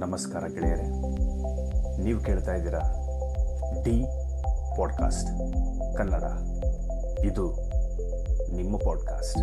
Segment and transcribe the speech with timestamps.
[0.00, 0.82] ನಮಸ್ಕಾರ ಗೆಳೆಯರೆ.
[2.02, 2.78] ನೀವು ಕೇಳ್ತಾ ಇದ್ದೀರಾ
[3.84, 4.04] ಡಿ
[4.76, 5.30] ಪಾಡ್ಕಾಸ್ಟ್
[5.96, 6.24] ಕನ್ನಡ.
[7.24, 7.70] ಇದು
[8.52, 9.38] ನಿಮ್ಮ ಪಾಡ್ಕಾಸ್ಟ್